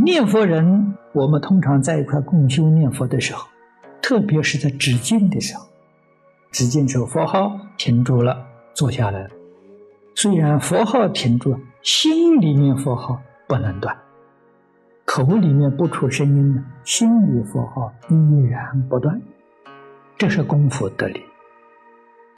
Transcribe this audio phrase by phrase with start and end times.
[0.00, 3.48] 念佛人，我们通常在一块共修念佛的时候，
[4.00, 5.66] 特别是在止境的时候，
[6.52, 9.28] 止境时候佛号停住了，坐下来。
[10.14, 13.98] 虽然佛号停住了，心里面佛号不能断，
[15.04, 19.20] 口里面不出声音呢，心里佛号依然不断，
[20.16, 21.20] 这是功夫得力。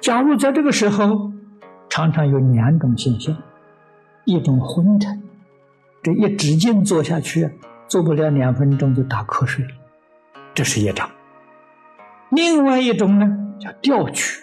[0.00, 1.32] 假如在这个时候，
[1.88, 3.36] 常常有两种现象，
[4.24, 5.24] 一种昏沉。
[6.12, 7.50] 一直劲坐下去，
[7.86, 9.70] 做不了两分钟就打瞌睡了，
[10.54, 11.08] 这是业障。
[12.30, 13.26] 另外一种呢，
[13.58, 14.38] 叫掉举，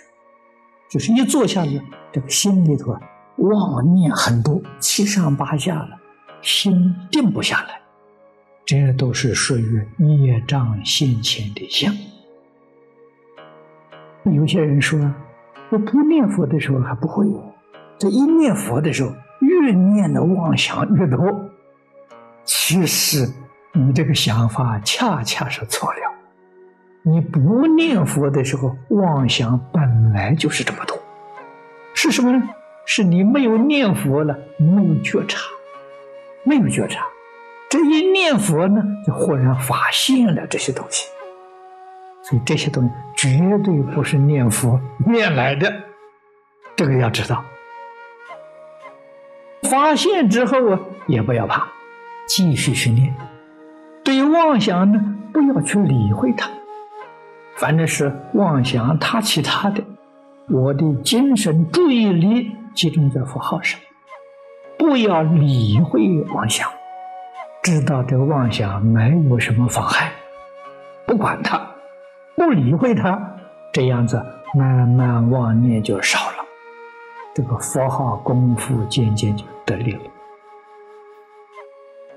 [0.89, 3.01] 就是一坐下去，这个心里头啊
[3.37, 5.89] 妄念很多，七上八下的，
[6.41, 7.81] 心定不下来，
[8.65, 9.85] 这都是属于
[10.23, 11.93] 业障现前的相。
[14.33, 14.99] 有些人说，
[15.69, 17.53] 我不念佛的时候还不会有，
[17.97, 19.13] 这一念佛的时候。
[19.41, 21.17] 越念的妄想越多，
[22.45, 23.27] 其实
[23.73, 25.99] 你这个想法恰恰是错了。
[27.01, 30.97] 你不念佛的时候，妄想本来就是这么多，
[31.93, 32.49] 是什么呢？
[32.85, 35.39] 是你没有念佛了，没有觉察，
[36.43, 37.03] 没有觉察。
[37.69, 41.07] 这一念佛呢，就忽然发现了这些东西。
[42.23, 45.71] 所以这些东西绝对不是念佛念来的，
[46.75, 47.43] 这个要知道。
[49.69, 51.67] 发现之后啊，也不要怕，
[52.27, 53.13] 继续训练。
[54.03, 54.99] 对于妄想呢，
[55.33, 56.49] 不要去理会它，
[57.55, 59.83] 反正是妄想它其他的，
[60.49, 63.79] 我的精神注意力集中在符号上，
[64.77, 66.69] 不要理会妄想，
[67.63, 70.11] 知道这个妄想没有什么妨害，
[71.07, 71.59] 不管它，
[72.35, 73.19] 不理会它，
[73.73, 74.23] 这样子
[74.53, 76.45] 慢慢妄念就少了。
[77.33, 79.99] 这个佛号功夫渐渐就得力了，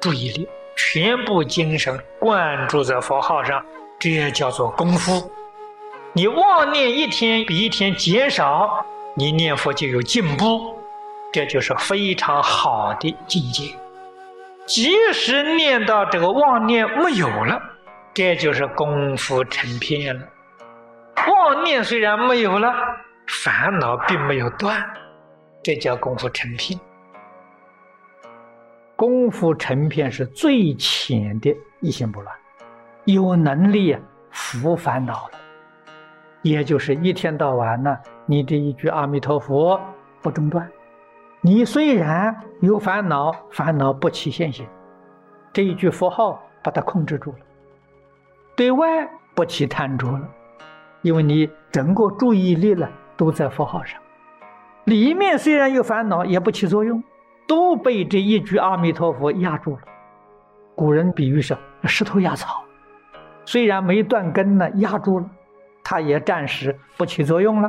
[0.00, 3.64] 注意力全部精神灌注在佛号上，
[3.98, 5.30] 这叫做功夫。
[6.12, 10.78] 你妄念一天比一天减少，你念佛就有进步，
[11.32, 13.74] 这就是非常好的境界。
[14.66, 17.60] 即使念到这个妄念没有了，
[18.14, 20.26] 这就是功夫成片了。
[21.28, 22.72] 妄念虽然没有了，
[23.26, 24.82] 烦恼并没有断。
[25.62, 26.78] 这叫功夫成片。
[28.98, 32.34] 功夫成片是最浅的一心不乱，
[33.04, 33.96] 有能力
[34.32, 35.38] 伏烦恼了，
[36.42, 39.80] 也就是一天到晚呢，你这一句阿弥陀佛
[40.20, 40.68] 不中断。
[41.40, 44.66] 你虽然有烦恼，烦恼不起现行，
[45.52, 47.38] 这一句佛号把它控制住了，
[48.56, 50.28] 对外不起贪着了，
[51.02, 54.00] 因为你整个注意力呢都在佛号上。
[54.86, 57.00] 里面虽然有烦恼，也不起作用，
[57.48, 59.78] 都被这一句阿弥陀佛压住了。
[60.76, 62.62] 古人比喻是石头压草，
[63.44, 65.26] 虽然没断根呢，压住了，
[65.82, 67.68] 它也暂时不起作用了。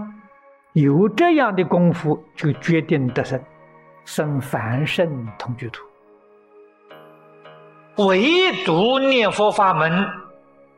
[0.74, 3.42] 有这样的功夫，就决定得生，
[4.06, 5.84] 生凡圣同居土。
[8.08, 10.06] 唯独念佛法门，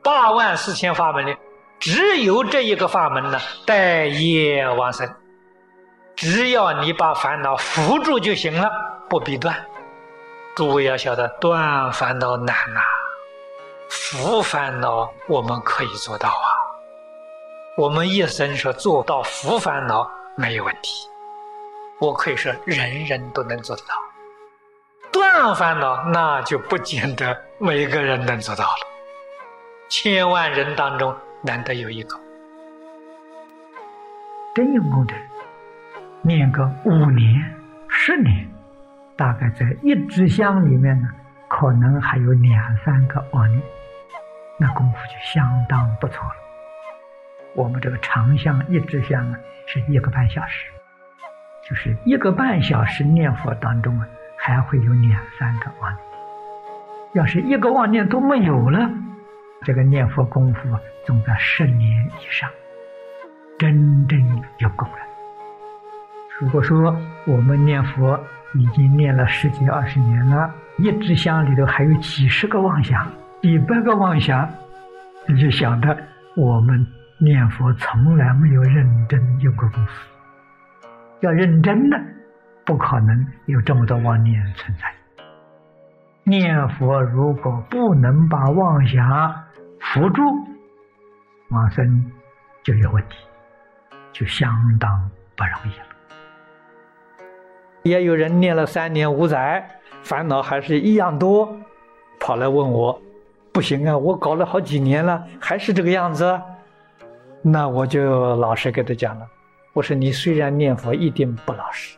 [0.03, 1.35] 八万四千法门里，
[1.79, 5.07] 只有这一个法门呢，待业往生。
[6.21, 8.69] 只要你把烦恼扶住就行了，
[9.09, 9.55] 不必断。
[10.55, 12.79] 诸位要晓得，断烦恼难呐，
[13.89, 16.45] 扶烦恼我们可以做到啊。
[17.75, 21.07] 我们一生说做到扶烦恼没有问题，
[21.99, 23.95] 我可以说人人都能做得到。
[25.11, 28.87] 断烦恼那就不见得每个人能做到了，
[29.89, 32.15] 千万人当中难得有一个
[34.53, 35.15] 真有功德。
[36.23, 37.43] 念个五年、
[37.87, 38.47] 十年，
[39.15, 41.09] 大概在一支香里面呢，
[41.47, 43.61] 可能还有两三个妄念，
[44.59, 46.35] 那功夫就相当不错了。
[47.55, 50.69] 我们这个长香一支香啊，是一个半小时，
[51.67, 54.07] 就是一个半小时念佛当中啊，
[54.37, 56.03] 还会有两三个妄念。
[57.13, 58.89] 要是一个妄念都没有了，
[59.63, 62.49] 这个念佛功夫啊总在十年以上，
[63.57, 65.10] 真正有功了。
[66.41, 66.97] 如果说
[67.27, 68.19] 我们念佛
[68.55, 73.07] 已经念了十几二十年了，一支香里头还有几十个妄想、
[73.43, 74.49] 几百个妄想，
[75.27, 75.95] 你就晓得
[76.35, 76.83] 我们
[77.19, 79.91] 念佛从来没有认真用过功夫。
[81.19, 81.97] 要认真的，
[82.65, 84.91] 不可能有这么多妄念存在。
[86.23, 89.31] 念佛如果不能把妄想
[89.79, 90.23] 扶住，
[91.51, 92.11] 往生
[92.63, 93.17] 就有问题，
[94.11, 94.89] 就相当
[95.35, 95.85] 不容易了。
[97.83, 99.67] 也有人念了三年五载，
[100.03, 101.55] 烦恼还是一样多，
[102.19, 102.35] 跑。
[102.35, 103.01] 来问我，
[103.51, 106.39] 不行啊，我搞了好几年了，还是这个样子。
[107.41, 109.25] 那我就老实跟他讲了，
[109.73, 111.97] 我说你虽然念佛一定不老实，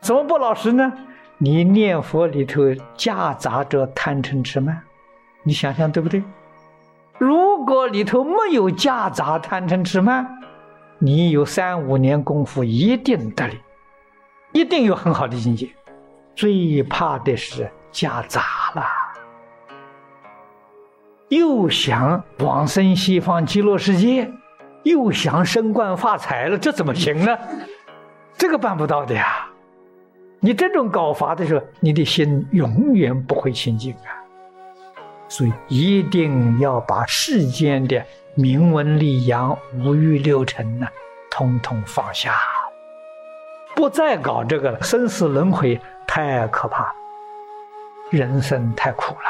[0.00, 0.92] 怎么不老实呢？
[1.38, 2.62] 你念佛里头
[2.96, 4.80] 夹杂着贪嗔痴慢，
[5.42, 6.22] 你想想对不对？
[7.18, 10.26] 如果里头没有夹杂贪嗔痴慢，
[10.98, 13.58] 你有三五年功夫一定得力，
[14.56, 15.68] 一定有很好的境界。
[16.34, 18.40] 最怕的是夹杂
[18.74, 18.86] 了，
[21.28, 24.30] 又想往生西方极乐世界，
[24.82, 27.36] 又想升官发财了，这怎么行呢？
[28.38, 29.46] 这个办不到的呀！
[30.40, 34.08] 你这种搞法的时候，你的心永远不会清净啊！
[35.28, 38.02] 所以一定要把世间的
[38.34, 40.86] 名闻利养、五欲六尘呢，
[41.30, 42.34] 统统放下，
[43.76, 44.82] 不再搞这个了。
[44.82, 46.92] 生死轮回太可怕，
[48.10, 49.28] 人生太苦了，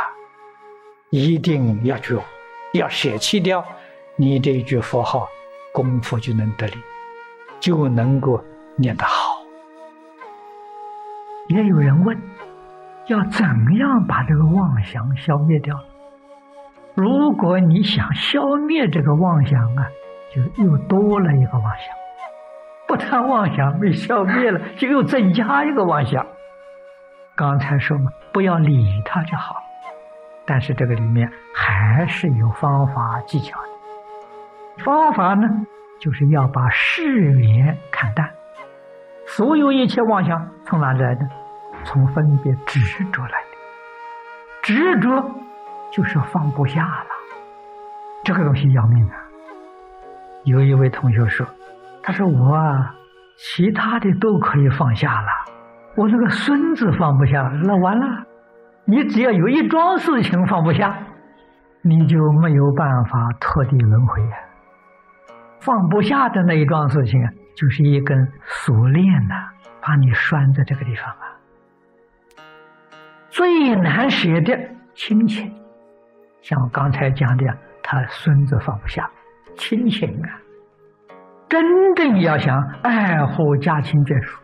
[1.11, 2.19] 一定要觉，
[2.73, 3.63] 要舍弃掉
[4.17, 5.29] 你这一句佛号，
[5.75, 6.77] 功夫就能得力，
[7.61, 8.43] 就能够
[8.77, 9.43] 念得好。
[11.49, 12.17] 也有人问。
[13.09, 13.47] 要怎
[13.79, 15.79] 样把这个妄想消灭掉？
[16.97, 19.87] 如果你想消灭这个妄想啊，
[20.35, 21.95] 就又多了一个妄想；
[22.97, 26.27] 他妄想被消灭了，就又增加一个妄想。
[27.37, 29.57] 刚才说嘛，不要理他就好。
[30.47, 34.85] 但是这个里面还是有方法技巧的。
[34.85, 35.49] 方法呢，
[36.01, 38.31] 就是要把世缘看淡。
[39.27, 41.21] 所有一切妄想从哪里来的？
[41.85, 42.81] 从分别执
[43.13, 43.57] 着来的，
[44.63, 45.31] 执着
[45.93, 47.07] 就是放不下了，
[48.25, 49.23] 这个东西要命啊！
[50.43, 51.47] 有一位同学说
[52.07, 52.95] ：“他说我啊，
[53.37, 55.29] 其他的都可以放下了，
[55.97, 58.25] 我那个孙子放不下，那完了。
[58.85, 60.97] 你只要有一桩事情放不下，
[61.83, 64.39] 你就没有办法脱离轮回啊！
[65.59, 69.35] 放不下的那一桩事情啊，就是一根锁链呐，
[69.83, 71.27] 把你拴在这个地方啊。”
[73.31, 74.57] 最难舍的
[74.95, 75.53] 亲情，
[76.41, 77.45] 像我刚才讲的，
[77.83, 79.11] 他孙子放不下
[79.57, 80.46] 亲情啊。
[81.49, 84.41] 真正要想爱护家亲眷属，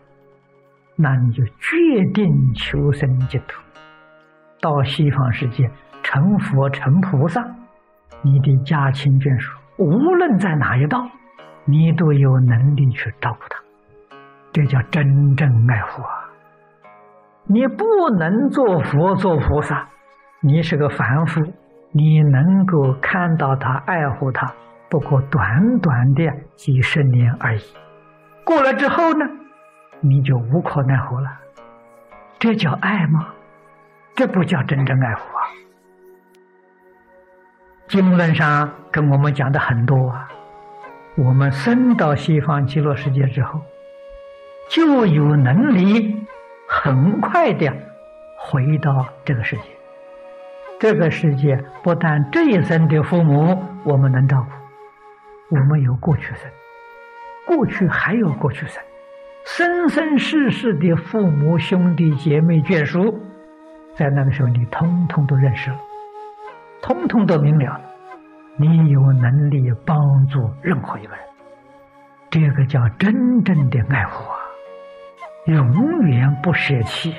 [0.96, 3.60] 那你就决定求生净土，
[4.60, 5.68] 到西方世界
[6.02, 7.42] 成佛成菩萨，
[8.22, 11.04] 你的家亲眷属无论在哪一道，
[11.64, 14.16] 你都有能力去照顾他，
[14.52, 16.30] 这叫真正爱护啊。
[17.46, 17.84] 你不
[18.16, 19.88] 能做佛做菩萨，
[20.40, 21.40] 你是个凡夫，
[21.90, 24.46] 你能够看到他爱护他，
[24.92, 27.62] 不过短短的几十年而已。
[28.44, 29.24] 过了之后呢，
[30.02, 31.30] 你就无可奈何了。
[32.38, 33.28] 这叫爱吗？
[34.14, 35.40] 这不叫真正爱护啊！
[37.88, 40.28] 经论上跟我们讲的很多啊，
[41.16, 43.62] 我们生到西方极乐世界之后，
[44.68, 46.18] 就有能力。
[46.68, 47.72] 很快的
[48.38, 49.62] 回到这个世界，
[50.78, 54.50] 这个世界不但这一生的父母我们能照顾，
[55.52, 56.50] 我们有过去生，
[57.46, 58.82] 过去还有过去生，
[59.44, 63.20] 生生世世的父母兄弟姐妹眷属，
[63.94, 65.76] 在那个时候你通通都认识了，
[66.80, 67.80] 通通都明了了，
[68.56, 71.24] 你有能力帮助任何一个人，
[72.30, 74.38] 这个叫真正的爱护啊。
[75.46, 77.14] 永远不舍弃。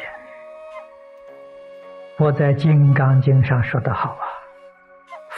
[2.18, 4.26] 我在《金刚经》上说的好啊：“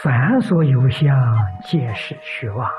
[0.03, 1.17] 凡所有相，
[1.63, 2.69] 皆是虚妄；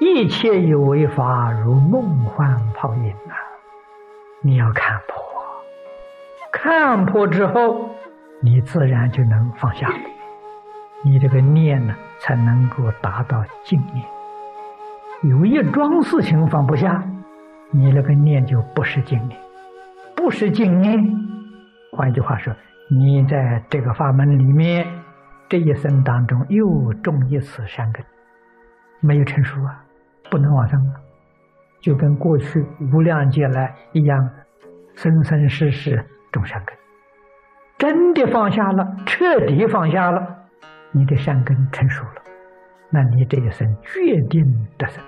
[0.00, 3.34] 一切有为法，如梦幻泡影啊！”
[4.42, 5.16] 你要看破，
[6.52, 7.90] 看破之后，
[8.40, 9.92] 你自然就能放下，
[11.02, 14.04] 你这个念呢，才能够达到静念。
[15.22, 17.02] 有一桩事情放不下。
[17.72, 19.38] 你那个念就不是静念，
[20.14, 21.04] 不是静念。
[21.92, 22.54] 换句话说，
[22.88, 24.86] 你在这个法门里面，
[25.48, 28.04] 这一生当中又种一次善根，
[29.00, 29.82] 没有成熟啊，
[30.30, 30.94] 不能往生了，
[31.80, 34.30] 就跟过去无量劫来一样，
[34.94, 36.76] 生生世世种善根。
[37.78, 40.44] 真的放下了，彻底放下了，
[40.92, 42.22] 你的善根成熟了，
[42.90, 45.02] 那你这一生决定得生。